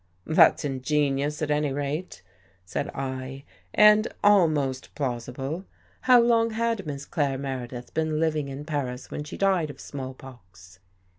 [0.25, 2.23] "That's ingenious at any rate,"
[2.65, 3.43] said I,"
[3.75, 5.65] and al most plausible.
[6.01, 9.79] How long had Miss Claire Mere dith been living in Paris when she died of
[9.79, 10.79] small pox?"